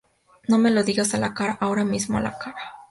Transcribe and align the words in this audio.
no 0.47 0.57
me 0.57 0.71
lo 0.71 0.81
digas 0.83 1.13
a 1.13 1.19
la 1.19 1.35
cara. 1.35 1.59
ahora 1.61 1.85
mismo, 1.85 2.17
a 2.17 2.21
la 2.21 2.35
cara. 2.35 2.79